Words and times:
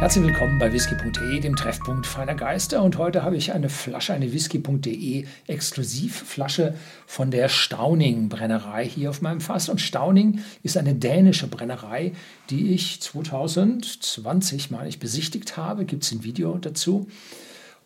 Herzlich 0.00 0.26
willkommen 0.26 0.60
bei 0.60 0.72
whisky.de, 0.72 1.40
dem 1.40 1.56
Treffpunkt 1.56 2.06
feiner 2.06 2.36
Geister. 2.36 2.84
Und 2.84 2.98
heute 2.98 3.24
habe 3.24 3.36
ich 3.36 3.52
eine 3.52 3.68
Flasche, 3.68 4.14
eine 4.14 4.32
whisky.de 4.32 5.26
Exklusivflasche 5.48 6.76
von 7.04 7.32
der 7.32 7.48
Stauning 7.48 8.28
Brennerei 8.28 8.88
hier 8.88 9.10
auf 9.10 9.22
meinem 9.22 9.40
Fass. 9.40 9.68
Und 9.68 9.80
Stauning 9.80 10.38
ist 10.62 10.76
eine 10.76 10.94
dänische 10.94 11.48
Brennerei, 11.48 12.12
die 12.48 12.74
ich 12.74 13.00
2020, 13.00 14.70
meine 14.70 14.88
ich, 14.88 15.00
besichtigt 15.00 15.56
habe. 15.56 15.84
Gibt 15.84 16.04
es 16.04 16.12
ein 16.12 16.22
Video 16.22 16.56
dazu. 16.58 17.08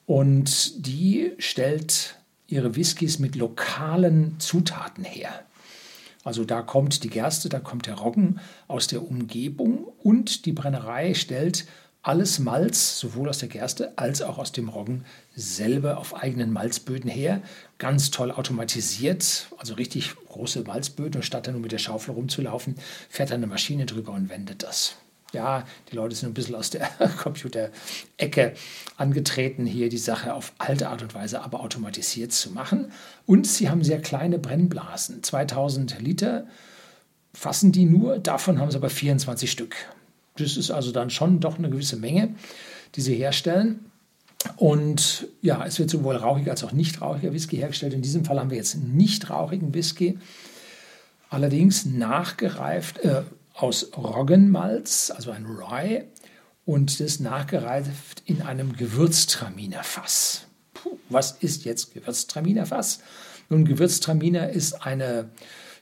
Und 0.05 0.87
die 0.87 1.33
stellt 1.39 2.17
ihre 2.47 2.77
Whiskys 2.77 3.21
mit 3.21 3.37
lokalen 3.37 4.39
Zutaten 4.39 5.05
her. 5.05 5.31
Also 6.25 6.45
da 6.45 6.61
kommt 6.61 7.05
die 7.05 7.11
Gerste, 7.11 7.49
da 7.49 7.59
kommt 7.59 7.87
der 7.87 7.95
Roggen 7.95 8.39
aus 8.69 8.87
der 8.87 9.03
Umgebung 9.03 9.87
und 10.03 10.45
die 10.45 10.53
Brennerei 10.53 11.15
stellt 11.15 11.65
alles 12.03 12.41
Malz, 12.41 12.99
sowohl 12.99 13.29
aus 13.29 13.39
der 13.39 13.49
Gerste 13.49 13.97
als 13.97 14.23
auch 14.23 14.39
aus 14.39 14.51
dem 14.51 14.69
Roggen, 14.69 15.05
selber 15.37 15.99
auf 15.99 16.17
eigenen 16.17 16.53
Malzböden 16.53 17.09
her. 17.09 17.41
Ganz 17.79 18.11
toll 18.11 18.33
automatisiert, 18.33 19.49
also 19.57 19.75
richtig 19.75 20.15
große 20.27 20.65
Malzböden. 20.65 21.23
statt 21.23 21.47
dann 21.47 21.55
nur 21.55 21.63
mit 21.63 21.73
der 21.73 21.79
Schaufel 21.79 22.15
rumzulaufen, 22.15 22.75
fährt 23.09 23.31
dann 23.31 23.39
eine 23.39 23.47
Maschine 23.47 23.87
drüber 23.87 24.13
und 24.13 24.29
wendet 24.31 24.65
das. 24.65 24.97
Ja, 25.33 25.65
die 25.91 25.97
Leute 25.97 26.15
sind 26.15 26.31
ein 26.31 26.35
bisschen 26.35 26.57
aus 26.57 26.71
der 26.71 26.87
Computerecke 27.23 28.53
angetreten, 28.97 29.65
hier 29.65 29.89
die 29.89 29.97
Sache 29.97 30.35
auf 30.35 30.53
alte 30.59 30.89
Art 30.89 31.03
und 31.03 31.15
Weise, 31.15 31.43
aber 31.43 31.61
automatisiert 31.61 32.33
zu 32.33 32.51
machen. 32.51 32.93
Und 33.27 33.47
sie 33.47 33.71
haben 33.71 33.85
sehr 33.85 34.03
kleine 34.03 34.39
Brennblasen. 34.39 35.23
2000 35.23 36.01
Liter 36.01 36.47
fassen 37.33 37.73
die 37.73 37.87
nur, 37.87 38.19
davon 38.19 38.59
haben 38.61 38.71
sie 38.71 38.77
aber 38.77 38.91
24 38.91 39.51
Stück. 39.51 39.75
Das 40.37 40.57
ist 40.57 40.71
also 40.71 40.93
dann 40.93 41.11
schon 41.11 41.41
doch 41.41 41.59
eine 41.59 41.71
gewisse 41.71 41.97
Menge, 41.97 42.35
die 42.95 43.01
sie 43.01 43.15
herstellen. 43.15 43.91
Und 44.57 45.29
ja, 45.41 45.65
es 45.65 45.79
wird 45.79 45.91
sowohl 45.91 46.17
rauchiger 46.17 46.51
als 46.51 46.65
auch 46.65 46.73
nicht 46.73 47.01
rauchiger 47.01 47.33
Whisky 47.33 47.57
hergestellt. 47.57 47.95
In 47.95 48.03
diesem 48.03 48.25
Fall 48.25 48.41
haben 48.41 48.51
wir 48.51 48.57
jetzt 48.57 48.77
nicht 48.77 49.31
rauchigen 49.31 49.73
Whisky, 49.75 50.19
allerdings 51.31 51.87
nachgereift 51.87 52.99
äh, 52.99 53.23
aus 53.55 53.91
Roggenmalz, 53.97 55.13
also 55.15 55.31
ein 55.31 55.47
Rye, 55.47 56.05
und 56.65 57.01
das 57.01 57.21
nachgereift 57.21 58.23
in 58.27 58.43
einem 58.43 58.77
Gewürztraminerfass. 58.77 60.47
Puh, 60.75 60.99
was 61.09 61.33
ist 61.33 61.65
jetzt 61.65 61.93
Gewürztraminerfass? 61.95 63.01
Nun, 63.49 63.65
Gewürztraminer 63.65 64.51
ist 64.51 64.87
eine, 64.87 65.29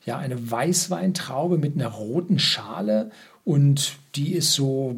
ja, 0.04 0.18
eine 0.18 0.50
Weißweintraube 0.50 1.58
mit 1.58 1.74
einer 1.74 1.88
roten 1.88 2.38
Schale 2.38 3.10
und 3.44 3.96
die 4.14 4.34
ist 4.34 4.52
so, 4.52 4.96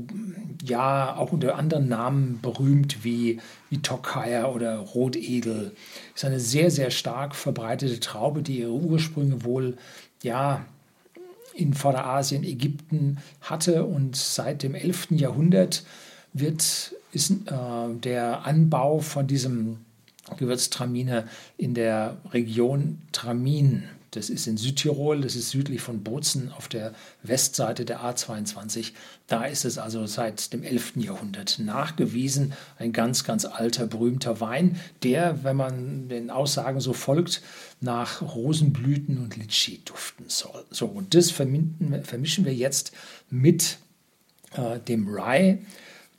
ja, 0.62 1.16
auch 1.16 1.32
unter 1.32 1.56
anderen 1.56 1.88
Namen 1.88 2.40
berühmt 2.40 3.04
wie, 3.04 3.40
wie 3.70 3.78
Tokayer 3.78 4.54
oder 4.54 4.78
Rotedel. 4.78 5.72
Ist 6.14 6.24
eine 6.24 6.40
sehr, 6.40 6.70
sehr 6.70 6.90
stark 6.90 7.34
verbreitete 7.34 8.00
Traube, 8.00 8.42
die 8.42 8.60
ihre 8.60 8.72
Ursprünge 8.72 9.44
wohl, 9.44 9.76
ja, 10.22 10.64
in 11.54 11.74
Vorderasien, 11.74 12.44
Ägypten 12.44 13.18
hatte 13.42 13.84
und 13.84 14.16
seit 14.16 14.62
dem 14.62 14.74
11. 14.74 15.08
Jahrhundert 15.10 15.84
wird, 16.32 16.94
ist 17.12 17.30
äh, 17.30 17.94
der 18.02 18.46
Anbau 18.46 19.00
von 19.00 19.26
diesem 19.26 19.78
Gewürztraminer 20.38 21.24
in 21.58 21.74
der 21.74 22.16
Region 22.32 23.02
Tramin 23.12 23.84
das 24.12 24.28
ist 24.28 24.46
in 24.46 24.58
Südtirol, 24.58 25.22
das 25.22 25.36
ist 25.36 25.50
südlich 25.50 25.80
von 25.80 26.04
Bozen 26.04 26.52
auf 26.52 26.68
der 26.68 26.94
Westseite 27.22 27.86
der 27.86 28.00
A22. 28.00 28.92
Da 29.26 29.44
ist 29.44 29.64
es 29.64 29.78
also 29.78 30.06
seit 30.06 30.52
dem 30.52 30.62
11. 30.62 30.96
Jahrhundert 30.96 31.58
nachgewiesen. 31.58 32.52
Ein 32.78 32.92
ganz, 32.92 33.24
ganz 33.24 33.46
alter, 33.46 33.86
berühmter 33.86 34.38
Wein, 34.40 34.78
der, 35.02 35.42
wenn 35.44 35.56
man 35.56 36.08
den 36.08 36.30
Aussagen 36.30 36.80
so 36.80 36.92
folgt, 36.92 37.42
nach 37.80 38.20
Rosenblüten 38.20 39.16
und 39.16 39.36
Litschi 39.36 39.80
duften 39.82 40.26
soll. 40.28 40.64
So, 40.70 40.86
und 40.86 41.14
das 41.14 41.30
vermischen 41.30 42.44
wir 42.44 42.54
jetzt 42.54 42.92
mit 43.30 43.78
äh, 44.52 44.78
dem 44.78 45.08
Rye, 45.08 45.58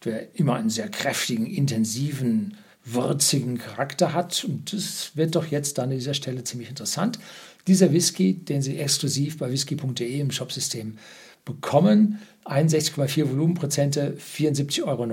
der 0.04 0.36
immer 0.38 0.56
einen 0.56 0.72
sehr 0.72 0.90
kräftigen, 0.90 1.46
intensiven, 1.46 2.58
würzigen 2.86 3.58
Charakter 3.58 4.14
hat. 4.14 4.44
Und 4.44 4.74
das 4.74 5.16
wird 5.16 5.36
doch 5.36 5.48
jetzt 5.48 5.78
dann 5.78 5.86
an 5.86 5.98
dieser 5.98 6.14
Stelle 6.14 6.44
ziemlich 6.44 6.70
interessant. 6.70 7.20
Dieser 7.68 7.94
Whisky, 7.94 8.34
den 8.34 8.62
Sie 8.62 8.78
exklusiv 8.78 9.38
bei 9.38 9.50
whisky.de 9.52 10.20
im 10.20 10.32
Shopsystem 10.32 10.98
bekommen, 11.46 12.20
61,4 12.46 13.30
Volumenprozente, 13.30 14.18
74,90 14.20 14.84
Euro. 14.84 15.04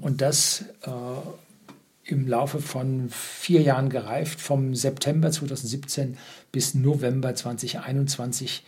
Und 0.00 0.20
das 0.20 0.64
äh, 0.82 0.90
im 2.04 2.26
Laufe 2.26 2.60
von 2.60 3.08
vier 3.10 3.62
Jahren 3.62 3.88
gereift, 3.88 4.40
vom 4.40 4.74
September 4.74 5.30
2017 5.30 6.16
bis 6.50 6.74
November 6.74 7.34
2021. 7.34 8.64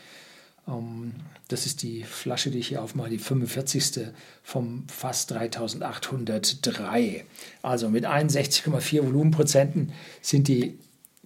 Ähm, 0.68 1.12
das 1.48 1.66
ist 1.66 1.82
die 1.82 2.02
Flasche, 2.02 2.50
die 2.50 2.58
ich 2.58 2.68
hier 2.68 2.82
aufmache, 2.82 3.10
die 3.10 3.18
45. 3.18 4.12
vom 4.42 4.88
fast 4.88 5.30
3803. 5.30 7.24
Also 7.62 7.90
mit 7.90 8.06
61,4 8.06 9.04
Volumenprozenten 9.04 9.92
sind 10.22 10.48
die 10.48 10.78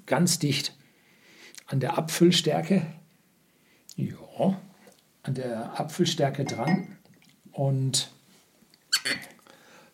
ganz 0.06 0.38
dicht 0.38 0.75
an 1.66 1.81
der 1.81 1.98
Abfüllstärke, 1.98 2.87
ja, 3.97 4.60
an 5.22 5.34
der 5.34 5.78
Abfüllstärke 5.78 6.44
dran 6.44 6.97
und 7.53 8.10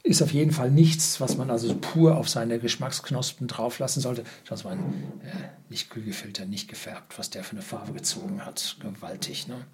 ist 0.04 0.22
auf 0.22 0.32
jeden 0.34 0.53
Fall 0.53 0.70
nichts, 0.70 1.19
was 1.20 1.38
man 1.38 1.50
also 1.50 1.75
pur 1.75 2.16
auf 2.16 2.28
seine 2.28 2.59
Geschmacksknospen 2.59 3.48
drauflassen 3.48 4.03
sollte. 4.03 4.22
Schauen 4.44 4.59
Sie 4.59 4.65
mal, 4.65 4.75
äh, 4.75 5.48
nicht 5.70 5.88
kühlgefiltert, 5.88 6.47
nicht 6.47 6.69
gefärbt, 6.69 7.19
was 7.19 7.31
der 7.31 7.42
für 7.42 7.53
eine 7.53 7.62
Farbe 7.62 7.94
gezogen 7.94 8.44
hat. 8.44 8.76
Gewaltig. 8.81 9.48
Ne? 9.48 9.65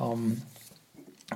Ähm, 0.00 0.42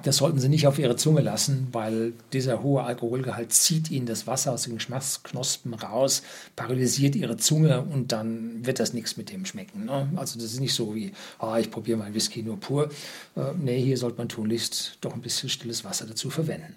das 0.02 0.16
sollten 0.16 0.40
Sie 0.40 0.48
nicht 0.48 0.66
auf 0.66 0.80
Ihre 0.80 0.96
Zunge 0.96 1.20
lassen, 1.20 1.68
weil 1.70 2.14
dieser 2.32 2.64
hohe 2.64 2.82
Alkoholgehalt 2.82 3.52
zieht 3.52 3.92
Ihnen 3.92 4.06
das 4.06 4.26
Wasser 4.26 4.52
aus 4.52 4.64
den 4.64 4.74
Geschmacksknospen 4.74 5.74
raus, 5.74 6.22
paralysiert 6.56 7.14
Ihre 7.14 7.36
Zunge 7.36 7.82
und 7.82 8.10
dann 8.10 8.66
wird 8.66 8.80
das 8.80 8.92
nichts 8.92 9.16
mit 9.16 9.30
dem 9.30 9.46
schmecken. 9.46 9.84
Ne? 9.84 10.08
Also 10.16 10.40
das 10.40 10.52
ist 10.52 10.60
nicht 10.60 10.74
so 10.74 10.96
wie, 10.96 11.12
ah, 11.38 11.58
ich 11.60 11.70
probiere 11.70 11.98
meinen 11.98 12.14
Whisky 12.14 12.42
nur 12.42 12.58
pur. 12.58 12.90
Äh, 13.36 13.52
nee, 13.56 13.80
hier 13.80 13.98
sollte 13.98 14.18
man 14.18 14.28
tunlichst 14.28 14.98
doch 15.00 15.14
ein 15.14 15.20
bisschen 15.20 15.48
stilles 15.48 15.84
Wasser 15.84 16.06
dazu 16.06 16.28
verwenden. 16.28 16.74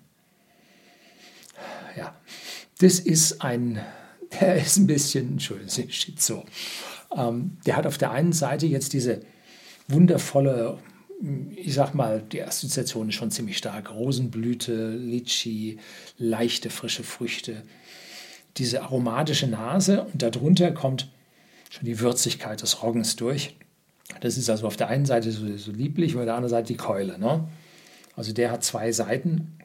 Ja, 1.95 2.15
das 2.79 2.99
ist 2.99 3.41
ein, 3.41 3.79
der 4.39 4.55
ist 4.61 4.77
ein 4.77 4.87
bisschen, 4.87 5.33
Entschuldigung, 5.33 5.89
Schizo. 5.89 6.45
Ähm, 7.15 7.57
der 7.65 7.77
hat 7.77 7.87
auf 7.87 7.97
der 7.97 8.11
einen 8.11 8.33
Seite 8.33 8.65
jetzt 8.65 8.93
diese 8.93 9.21
wundervolle 9.87 10.79
ich 11.55 11.73
sag 11.73 11.93
mal, 11.93 12.21
die 12.21 12.43
Assoziation 12.43 13.09
ist 13.09 13.15
schon 13.15 13.31
ziemlich 13.31 13.57
stark. 13.57 13.91
Rosenblüte, 13.91 14.89
Litschi, 14.89 15.79
leichte 16.17 16.69
frische 16.69 17.03
Früchte. 17.03 17.63
Diese 18.57 18.83
aromatische 18.83 19.47
Nase 19.47 20.03
und 20.03 20.21
darunter 20.21 20.71
kommt 20.71 21.09
schon 21.69 21.85
die 21.85 21.99
Würzigkeit 21.99 22.61
des 22.61 22.83
Roggens 22.83 23.15
durch. 23.15 23.55
Das 24.21 24.37
ist 24.37 24.49
also 24.49 24.67
auf 24.67 24.77
der 24.77 24.87
einen 24.87 25.05
Seite 25.05 25.31
so, 25.31 25.57
so 25.57 25.71
lieblich 25.71 26.13
und 26.13 26.21
auf 26.21 26.25
der 26.25 26.35
anderen 26.35 26.51
Seite 26.51 26.67
die 26.67 26.77
Keule. 26.77 27.17
Ne? 27.17 27.47
Also 28.15 28.33
der 28.33 28.51
hat 28.51 28.63
zwei 28.63 28.91
Seiten. 28.91 29.57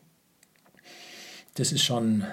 Das 1.60 1.72
ist 1.72 1.84
schon, 1.84 2.25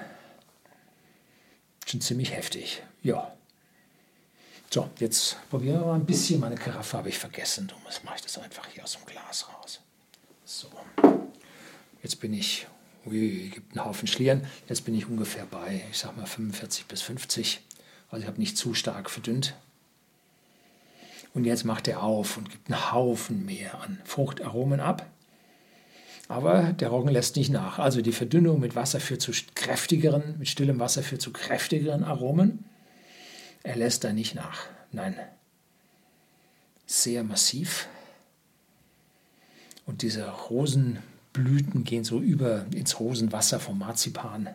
schon 1.85 1.99
ziemlich 1.99 2.31
heftig. 2.31 2.81
Ja. 3.03 3.33
So, 4.69 4.89
jetzt 4.99 5.35
probieren 5.49 5.81
wir 5.81 5.88
mal 5.88 5.95
ein 5.95 6.05
bisschen. 6.05 6.39
Meine 6.39 6.55
Karaffe 6.55 6.97
habe 6.97 7.09
ich 7.09 7.19
vergessen. 7.19 7.67
Darum 7.67 7.83
mache 8.05 8.16
ich 8.16 8.21
das 8.21 8.37
einfach 8.37 8.66
hier 8.67 8.85
aus 8.85 8.93
dem 8.93 9.05
Glas 9.05 9.49
raus. 9.49 9.81
So, 10.46 10.69
jetzt 12.02 12.22
bin 12.22 12.34
ich, 12.34 12.67
ui, 13.05 13.49
gibt 13.49 13.75
einen 13.75 13.85
Haufen 13.85 14.07
Schlieren. 14.07 14.47
Jetzt 14.69 14.85
bin 14.85 14.96
ich 14.96 15.09
ungefähr 15.09 15.46
bei, 15.46 15.84
ich 15.91 15.97
sag 15.97 16.16
mal 16.16 16.25
45 16.25 16.85
bis 16.85 17.02
50. 17.02 17.59
Also 18.09 18.22
ich 18.22 18.28
habe 18.29 18.40
nicht 18.40 18.57
zu 18.57 18.73
stark 18.73 19.09
verdünnt. 19.09 19.55
Und 21.34 21.43
jetzt 21.43 21.66
macht 21.66 21.90
er 21.90 22.02
auf 22.02 22.37
und 22.37 22.49
gibt 22.49 22.72
einen 22.72 22.93
Haufen 22.93 23.46
mehr 23.46 23.81
an 23.81 23.99
Fruchtaromen 24.05 24.79
ab. 24.79 25.05
Aber 26.28 26.74
der 26.74 26.90
Roggen 26.90 27.09
lässt 27.09 27.35
nicht 27.38 27.50
nach. 27.50 27.79
Also 27.79 28.02
die 28.02 28.12
Verdünnung 28.12 28.59
mit 28.59 28.76
Wasser 28.76 29.00
führt 29.00 29.22
zu 29.22 29.32
kräftigeren, 29.56 30.38
mit 30.38 30.50
stillem 30.50 30.79
Wasser 30.79 31.03
führt 31.03 31.22
zu 31.22 31.32
kräftigeren 31.32 32.03
Aromen. 32.03 32.66
Er 33.64 33.78
lässt 33.78 34.03
da 34.03 34.12
nicht 34.12 34.35
nach. 34.35 34.68
Nein. 34.91 35.16
Sehr 36.85 37.24
massiv. 37.24 37.88
Und 39.85 40.02
diese 40.02 40.29
Rosenblüten 40.29 41.85
gehen 41.85 42.03
so 42.03 42.20
über 42.20 42.66
ins 42.74 43.00
Rosenwasser 43.00 43.59
vom 43.59 43.79
Marzipan. 43.79 44.50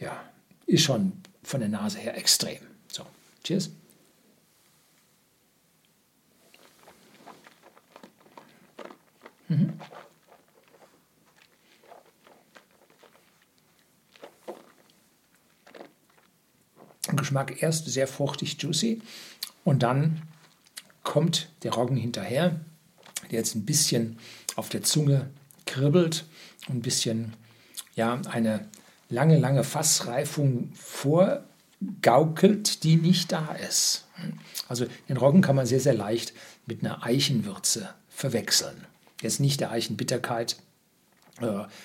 Ja, 0.00 0.20
ist 0.66 0.82
schon 0.82 1.12
von 1.44 1.60
der 1.60 1.68
Nase 1.68 1.98
her 1.98 2.16
extrem. 2.16 2.58
So, 2.88 3.06
cheers. 3.44 3.70
Roggengeschmack 17.16 17.62
erst 17.62 17.86
sehr 17.86 18.06
fruchtig, 18.06 18.60
juicy 18.60 19.00
und 19.64 19.82
dann 19.82 20.22
kommt 21.02 21.48
der 21.62 21.72
Roggen 21.72 21.96
hinterher, 21.96 22.60
der 23.30 23.38
jetzt 23.38 23.54
ein 23.54 23.64
bisschen 23.64 24.18
auf 24.54 24.68
der 24.68 24.82
Zunge 24.82 25.30
kribbelt 25.64 26.26
und 26.68 26.76
ein 26.76 26.82
bisschen 26.82 27.32
ja, 27.94 28.20
eine 28.30 28.68
lange, 29.08 29.38
lange 29.38 29.64
Fassreifung 29.64 30.70
vorgaukelt, 30.74 32.84
die 32.84 32.96
nicht 32.96 33.32
da 33.32 33.54
ist. 33.54 34.04
Also 34.68 34.86
den 35.08 35.16
Roggen 35.16 35.40
kann 35.40 35.56
man 35.56 35.66
sehr, 35.66 35.80
sehr 35.80 35.94
leicht 35.94 36.34
mit 36.66 36.84
einer 36.84 37.04
Eichenwürze 37.04 37.88
verwechseln. 38.10 38.84
Jetzt 39.22 39.40
nicht 39.40 39.60
der 39.60 39.70
Eichenbitterkeit 39.70 40.56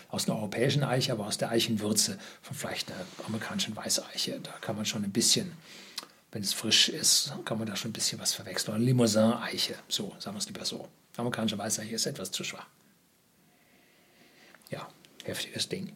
aus 0.09 0.27
einer 0.27 0.37
europäischen 0.37 0.83
Eiche, 0.83 1.11
aber 1.11 1.27
aus 1.27 1.37
der 1.37 1.49
Eichenwürze 1.49 2.17
von 2.41 2.55
vielleicht 2.55 2.91
einer 2.91 3.05
amerikanischen 3.27 3.75
Weißeiche. 3.75 4.39
Da 4.41 4.51
kann 4.61 4.75
man 4.75 4.85
schon 4.85 5.03
ein 5.03 5.11
bisschen, 5.11 5.51
wenn 6.31 6.41
es 6.41 6.53
frisch 6.53 6.89
ist, 6.89 7.33
kann 7.43 7.57
man 7.57 7.67
da 7.67 7.75
schon 7.75 7.89
ein 7.89 7.93
bisschen 7.93 8.19
was 8.19 8.33
verwechseln. 8.33 8.75
Oder 8.75 8.83
Limousin-Eiche, 8.83 9.75
so, 9.89 10.15
sagen 10.19 10.35
wir 10.35 10.39
es 10.39 10.47
lieber 10.47 10.63
so. 10.63 10.87
Amerikanische 11.17 11.57
Weißeiche 11.57 11.95
ist 11.95 12.05
etwas 12.05 12.31
zu 12.31 12.43
schwach. 12.43 12.67
Ja, 14.69 14.87
heftiges 15.25 15.67
Ding. 15.67 15.91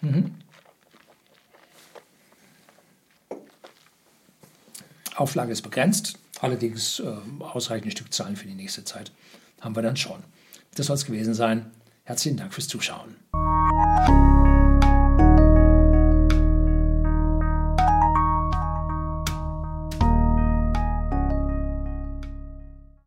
Mhm. 0.00 0.34
Auflage 5.14 5.52
ist 5.52 5.62
begrenzt, 5.62 6.18
allerdings 6.40 6.98
äh, 6.98 7.14
ausreichende 7.38 7.92
Stückzahlen 7.92 8.34
für 8.34 8.48
die 8.48 8.54
nächste 8.54 8.82
Zeit 8.82 9.12
haben 9.62 9.74
wir 9.74 9.82
dann 9.82 9.96
schon. 9.96 10.22
Das 10.74 10.86
soll 10.86 10.96
es 10.96 11.06
gewesen 11.06 11.34
sein. 11.34 11.70
Herzlichen 12.04 12.36
Dank 12.36 12.52
fürs 12.52 12.68
Zuschauen. 12.68 13.16